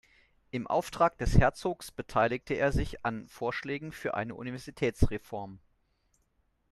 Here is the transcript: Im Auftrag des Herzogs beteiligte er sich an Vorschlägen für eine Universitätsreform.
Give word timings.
Im 0.49 0.65
Auftrag 0.65 1.19
des 1.19 1.37
Herzogs 1.37 1.91
beteiligte 1.91 2.55
er 2.55 2.71
sich 2.71 3.05
an 3.05 3.27
Vorschlägen 3.27 3.91
für 3.91 4.15
eine 4.15 4.33
Universitätsreform. 4.33 5.59